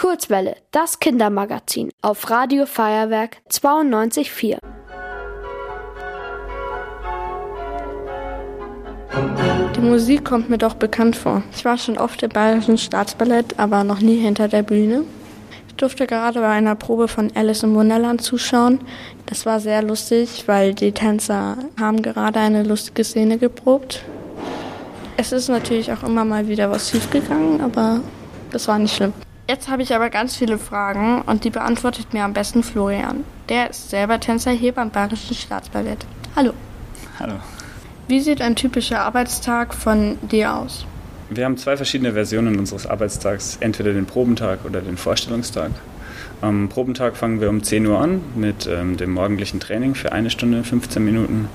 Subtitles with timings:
[0.00, 4.56] Kurzwelle, das Kindermagazin auf Radio Feuerwerk 92.4.
[9.76, 11.42] Die Musik kommt mir doch bekannt vor.
[11.54, 15.04] Ich war schon oft im Bayerischen Staatsballett, aber noch nie hinter der Bühne.
[15.68, 18.80] Ich durfte gerade bei einer Probe von Alice im Wunderland zuschauen.
[19.26, 24.02] Das war sehr lustig, weil die Tänzer haben gerade eine lustige Szene geprobt.
[25.18, 28.00] Es ist natürlich auch immer mal wieder was schiefgegangen, aber
[28.50, 29.12] das war nicht schlimm.
[29.50, 33.24] Jetzt habe ich aber ganz viele Fragen und die beantwortet mir am besten Florian.
[33.48, 36.06] Der ist selber Tänzer hier beim Bayerischen Staatsballett.
[36.36, 36.52] Hallo.
[37.18, 37.32] Hallo.
[38.06, 40.86] Wie sieht ein typischer Arbeitstag von dir aus?
[41.30, 45.72] Wir haben zwei verschiedene Versionen unseres Arbeitstags, entweder den Probentag oder den Vorstellungstag.
[46.40, 50.30] Am Probentag fangen wir um 10 Uhr an mit ähm, dem morgendlichen Training für eine
[50.30, 51.48] Stunde, 15 Minuten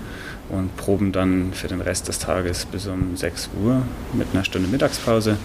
[0.49, 3.81] und proben dann für den Rest des Tages bis um 6 Uhr
[4.13, 5.37] mit einer Stunde Mittagspause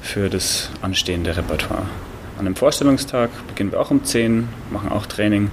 [0.00, 1.86] für das anstehende Repertoire.
[2.38, 5.50] An einem Vorstellungstag beginnen wir auch um 10, machen auch Training,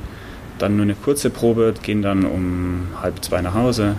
[0.59, 3.95] dann nur eine kurze Probe, gehen dann um halb zwei nach Hause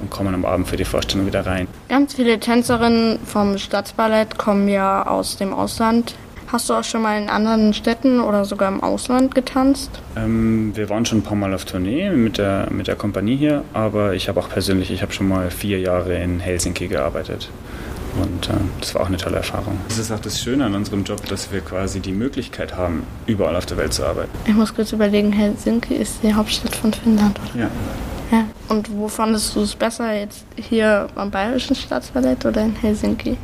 [0.00, 1.66] und kommen am Abend für die Vorstellung wieder rein.
[1.88, 6.14] Ganz viele Tänzerinnen vom Staatsballett kommen ja aus dem Ausland.
[6.52, 9.90] Hast du auch schon mal in anderen Städten oder sogar im Ausland getanzt?
[10.16, 13.62] Ähm, wir waren schon ein paar Mal auf Tournee mit der, mit der Kompanie hier,
[13.72, 17.50] aber ich habe auch persönlich, ich habe schon mal vier Jahre in Helsinki gearbeitet.
[18.20, 19.78] Und äh, das war auch eine tolle Erfahrung.
[19.86, 23.54] Das ist auch das Schöne an unserem Job, dass wir quasi die Möglichkeit haben, überall
[23.54, 24.30] auf der Welt zu arbeiten.
[24.44, 27.62] Ich muss kurz überlegen, Helsinki ist die Hauptstadt von Finnland, oder?
[27.62, 27.70] Ja.
[28.32, 28.44] ja.
[28.68, 33.36] Und wo fandest du es besser, jetzt hier am Bayerischen Staatsballett oder in Helsinki?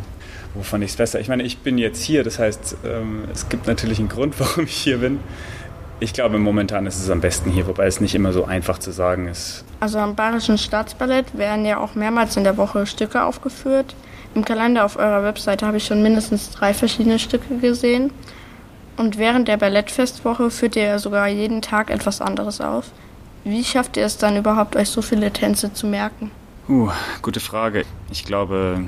[0.57, 1.21] Wo fand ich es besser?
[1.21, 4.65] Ich meine, ich bin jetzt hier, das heißt, ähm, es gibt natürlich einen Grund, warum
[4.65, 5.21] ich hier bin.
[5.98, 8.91] Ich glaube, momentan ist es am besten hier, wobei es nicht immer so einfach zu
[8.91, 9.65] sagen ist.
[9.81, 13.95] Also am Bayerischen Staatsballett werden ja auch mehrmals in der Woche Stücke aufgeführt.
[14.35, 18.11] Im Kalender auf eurer Webseite habe ich schon mindestens drei verschiedene Stücke gesehen.
[18.98, 22.91] Und während der Ballettfestwoche führt ihr ja sogar jeden Tag etwas anderes auf.
[23.45, 26.31] Wie schafft ihr es dann überhaupt, euch so viele Tänze zu merken?
[26.69, 26.91] Uh,
[27.23, 27.85] gute Frage.
[28.11, 28.85] Ich glaube,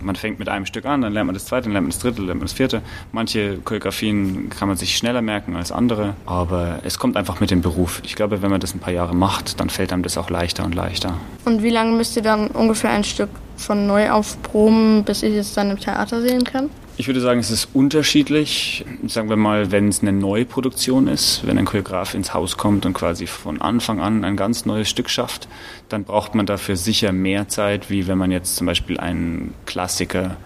[0.00, 2.00] man fängt mit einem Stück an, dann lernt man das zweite, dann lernt man das
[2.00, 2.82] dritte, dann lernt man das vierte.
[3.12, 7.62] Manche Choreografien kann man sich schneller merken als andere, aber es kommt einfach mit dem
[7.62, 8.00] Beruf.
[8.04, 10.64] Ich glaube, wenn man das ein paar Jahre macht, dann fällt einem das auch leichter
[10.64, 11.16] und leichter.
[11.44, 15.54] Und wie lange müsst ihr dann ungefähr ein Stück von neu aufproben, bis ich es
[15.54, 16.70] dann im Theater sehen kann?
[17.00, 18.84] Ich würde sagen, es ist unterschiedlich.
[19.06, 22.92] Sagen wir mal, wenn es eine Neuproduktion ist, wenn ein Choreograf ins Haus kommt und
[22.92, 25.46] quasi von Anfang an ein ganz neues Stück schafft,
[25.88, 30.38] dann braucht man dafür sicher mehr Zeit, wie wenn man jetzt zum Beispiel einen Klassiker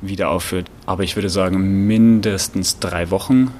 [0.00, 0.70] wieder aufführt.
[0.86, 3.50] Aber ich würde sagen, mindestens drei Wochen.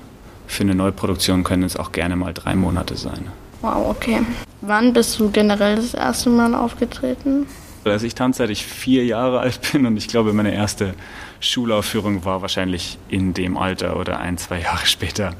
[0.46, 3.26] Für eine Neuproduktion können es auch gerne mal drei Monate sein.
[3.60, 4.20] Wow, okay.
[4.60, 7.46] Wann bist du generell das erste Mal aufgetreten?
[7.90, 10.94] Also ich tanze, seit ich vier Jahre alt bin und ich glaube, meine erste
[11.40, 15.34] Schulaufführung war wahrscheinlich in dem Alter oder ein, zwei Jahre später.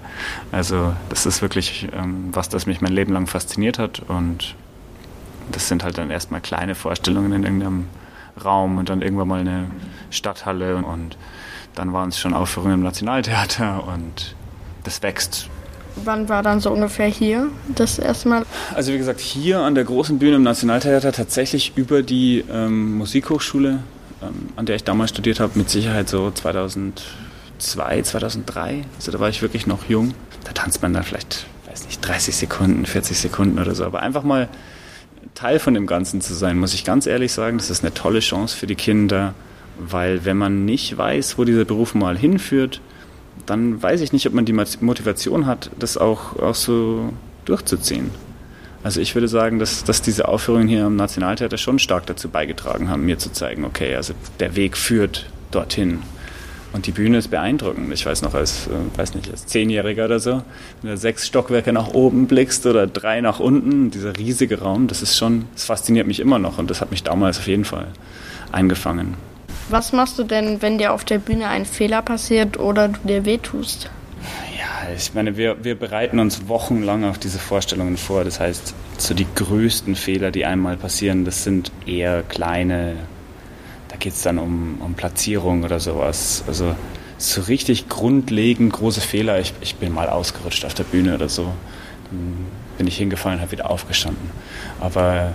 [0.53, 4.55] Also das ist wirklich ähm, was, das mich mein Leben lang fasziniert hat und
[5.53, 7.87] das sind halt dann erstmal kleine Vorstellungen in irgendeinem
[8.45, 9.71] Raum und dann irgendwann mal eine
[10.11, 11.17] Stadthalle und
[11.75, 14.35] dann waren es schon Aufführungen im Nationaltheater und
[14.85, 15.49] das wächst.
[16.05, 18.45] Wann war dann so ungefähr hier das erste Mal?
[18.75, 23.81] Also wie gesagt, hier an der großen Bühne im Nationaltheater tatsächlich über die ähm, Musikhochschule
[24.23, 28.85] ähm, an der ich damals studiert habe, mit Sicherheit so 2002, 2003.
[28.97, 30.15] Also da war ich wirklich noch jung.
[30.45, 33.85] Da tanzt man dann vielleicht, weiß nicht, 30 Sekunden, 40 Sekunden oder so.
[33.85, 34.49] Aber einfach mal
[35.35, 38.21] Teil von dem Ganzen zu sein, muss ich ganz ehrlich sagen, das ist eine tolle
[38.21, 39.35] Chance für die Kinder,
[39.79, 42.81] weil wenn man nicht weiß, wo dieser Beruf mal hinführt,
[43.45, 47.13] dann weiß ich nicht, ob man die Motivation hat, das auch, auch so
[47.45, 48.11] durchzuziehen.
[48.83, 52.89] Also ich würde sagen, dass, dass diese Aufführungen hier am Nationaltheater schon stark dazu beigetragen
[52.89, 56.03] haben, mir zu zeigen, okay, also der Weg führt dorthin.
[56.73, 57.93] Und die Bühne ist beeindruckend.
[57.93, 60.43] Ich weiß noch, als, äh, weiß nicht, als Zehnjähriger oder so,
[60.83, 65.01] wenn du sechs Stockwerke nach oben blickst oder drei nach unten, dieser riesige Raum, das
[65.01, 67.89] ist schon, das fasziniert mich immer noch und das hat mich damals auf jeden Fall
[68.53, 69.15] eingefangen.
[69.69, 73.25] Was machst du denn, wenn dir auf der Bühne ein Fehler passiert oder du dir
[73.25, 73.91] wehtust?
[74.95, 78.25] ich meine, wir, wir bereiten uns wochenlang auf diese Vorstellungen vor.
[78.25, 82.97] Das heißt, so die größten Fehler, die einmal passieren, das sind eher kleine,
[83.89, 86.45] da geht es dann um, um Platzierung oder sowas.
[86.47, 86.75] Also
[87.19, 89.41] so richtig grundlegend große Fehler.
[89.41, 91.45] Ich, ich bin mal ausgerutscht auf der Bühne oder so.
[92.11, 92.47] Dann
[92.79, 94.31] bin ich hingefallen, habe wieder aufgestanden.
[94.81, 95.33] Aber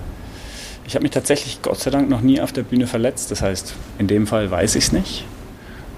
[0.86, 3.32] ich habe mich tatsächlich Gott sei Dank noch nie auf der Bühne verletzt.
[3.32, 5.26] Das heißt, in dem Fall weiß ich es nicht.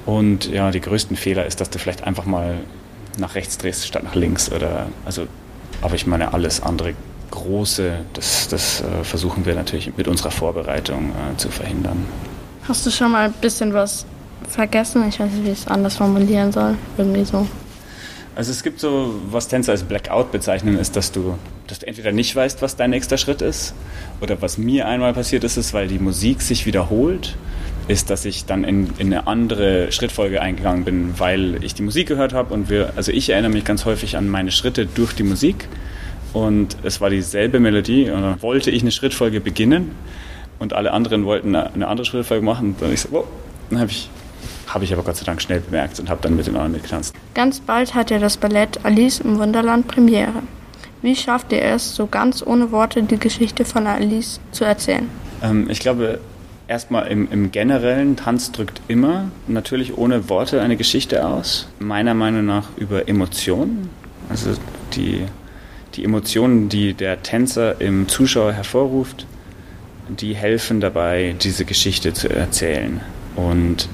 [0.05, 2.57] Und ja, die größten Fehler ist, dass du vielleicht einfach mal
[3.17, 4.51] nach rechts drehst statt nach links.
[4.51, 5.27] Oder, also,
[5.81, 6.93] aber ich meine, alles andere
[7.31, 12.05] Große, das, das äh, versuchen wir natürlich mit unserer Vorbereitung äh, zu verhindern.
[12.67, 14.05] Hast du schon mal ein bisschen was
[14.47, 15.07] vergessen?
[15.09, 16.75] Ich weiß nicht, wie ich es anders formulieren soll.
[16.97, 17.47] Irgendwie so.
[18.35, 21.35] Also es gibt so, was Tänzer als Blackout bezeichnen, ist, dass du,
[21.67, 23.73] dass du entweder nicht weißt, was dein nächster Schritt ist,
[24.21, 27.35] oder was mir einmal passiert ist, ist, weil die Musik sich wiederholt,
[27.87, 32.07] ist, dass ich dann in, in eine andere Schrittfolge eingegangen bin, weil ich die Musik
[32.07, 35.23] gehört habe und wir, also ich erinnere mich ganz häufig an meine Schritte durch die
[35.23, 35.67] Musik
[36.31, 39.91] und es war dieselbe Melodie und dann wollte ich eine Schrittfolge beginnen
[40.59, 43.25] und alle anderen wollten eine andere Schrittfolge machen und dann ich so, wow,
[43.69, 44.09] dann habe ich
[44.67, 47.13] habe ich aber Gott sei Dank schnell bemerkt und habe dann mit den anderen mitgetanzt.
[47.35, 50.41] Ganz bald hat ja das Ballett Alice im Wunderland Premiere.
[51.03, 55.09] Wie schafft ihr es, so ganz ohne Worte die Geschichte von Alice zu erzählen?
[55.41, 56.21] Ähm, ich glaube,
[56.69, 61.67] erstmal im, im generellen, Tanz drückt immer natürlich ohne Worte eine Geschichte aus.
[61.79, 63.89] Meiner Meinung nach über Emotionen.
[64.29, 64.51] Also
[64.93, 65.25] die,
[65.95, 69.27] die Emotionen, die der Tänzer im Zuschauer hervorruft,
[70.07, 73.01] die helfen dabei, diese Geschichte zu erzählen.
[73.35, 73.89] Und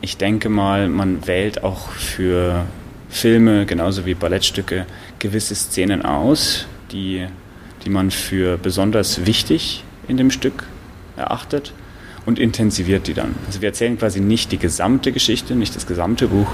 [0.00, 2.64] ich denke mal, man wählt auch für
[3.08, 4.86] Filme, genauso wie Ballettstücke,
[5.18, 7.26] gewisse Szenen aus, die,
[7.84, 10.64] die man für besonders wichtig in dem Stück
[11.16, 11.72] erachtet
[12.26, 13.34] und intensiviert die dann.
[13.46, 16.48] Also wir erzählen quasi nicht die gesamte Geschichte, nicht das gesamte Buch,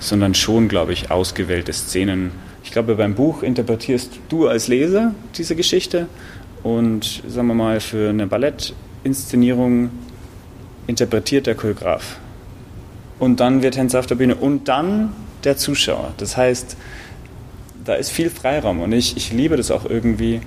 [0.00, 2.30] sondern schon, glaube ich, ausgewählte Szenen.
[2.64, 6.08] Ich glaube, beim Buch interpretierst du als Leser diese Geschichte
[6.62, 9.90] und, sagen wir mal, für eine Ballettinszenierung
[10.86, 12.16] interpretiert der Choreograf
[13.18, 15.12] und dann wird Tänzer auf der Bühne und dann
[15.44, 16.12] der Zuschauer.
[16.16, 16.76] Das heißt,
[17.84, 20.40] da ist viel Freiraum und ich, ich liebe das auch irgendwie,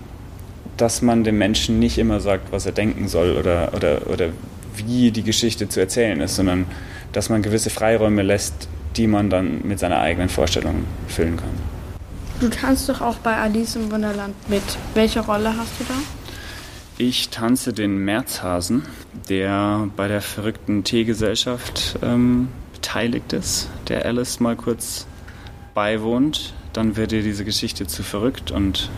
[0.78, 4.30] dass man dem Menschen nicht immer sagt, was er denken soll oder, oder, oder
[4.76, 6.66] wie die Geschichte zu erzählen ist, sondern
[7.12, 11.50] dass man gewisse Freiräume lässt, die man dann mit seiner eigenen Vorstellung füllen kann.
[12.40, 14.64] Du tanzt doch auch bei Alice im Wunderland mit.
[14.94, 15.94] Welche Rolle hast du da?
[16.98, 18.84] Ich tanze den Märzhasen,
[19.30, 22.50] der bei der verrückten Teegesellschaft ähm,
[22.92, 25.08] beteiligt ist, der Alice mal kurz
[25.74, 26.54] beiwohnt.
[26.74, 28.90] Dann wird ihr diese Geschichte zu verrückt und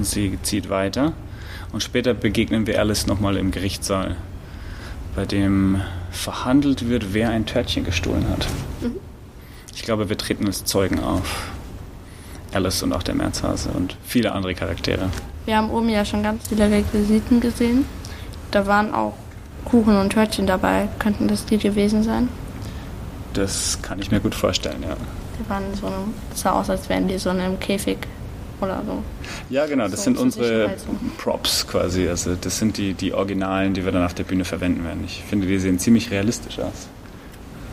[0.00, 1.12] sie zieht weiter.
[1.72, 4.14] Und später begegnen wir Alice nochmal im Gerichtssaal,
[5.16, 5.80] bei dem
[6.12, 8.46] verhandelt wird, wer ein Törtchen gestohlen hat.
[8.80, 8.92] Mhm.
[9.74, 11.50] Ich glaube, wir treten als Zeugen auf.
[12.52, 15.10] Alice und auch der Märzhase und viele andere Charaktere.
[15.46, 17.86] Wir haben oben ja schon ganz viele Requisiten gesehen.
[18.52, 19.14] Da waren auch
[19.64, 20.88] Kuchen und Törtchen dabei.
[21.00, 22.28] Könnten das die gewesen sein?
[23.36, 24.96] Das kann ich mir gut vorstellen, ja.
[25.38, 25.92] Die waren so,
[26.30, 27.98] das sah aus, als wären die so in einem Käfig
[28.62, 29.02] oder so.
[29.50, 30.70] Ja, genau, das so sind unsere
[31.18, 32.08] Props quasi.
[32.08, 35.02] Also das sind die, die Originalen, die wir dann auf der Bühne verwenden werden.
[35.04, 36.88] Ich finde, die sehen ziemlich realistisch aus.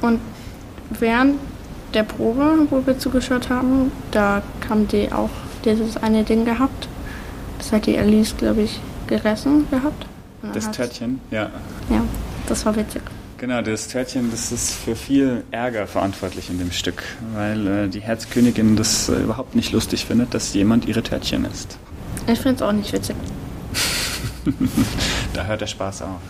[0.01, 0.19] Und
[0.99, 1.35] während
[1.93, 5.29] der Probe, wo wir zugeschaut haben, da kam die auch
[5.63, 6.89] dieses eine Ding gehabt.
[7.57, 10.05] Das hat die Alice, glaube ich, gerissen gehabt.
[10.53, 11.49] Das Törtchen, ja.
[11.89, 12.01] Ja,
[12.47, 13.01] das war witzig.
[13.43, 17.03] Genau, das Törtchen, das ist für viel Ärger verantwortlich in dem Stück,
[17.33, 21.77] weil äh, die Herzkönigin das äh, überhaupt nicht lustig findet, dass jemand ihre Törtchen isst.
[22.25, 23.17] Ich finde es auch nicht witzig.
[25.33, 26.21] da hört der Spaß auf.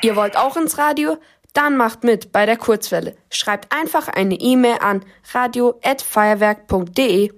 [0.00, 1.18] Ihr wollt auch ins Radio?
[1.52, 3.14] Dann macht mit bei der Kurzwelle.
[3.28, 5.02] Schreibt einfach eine E-Mail an
[5.34, 7.30] radio@feuerwerk.de.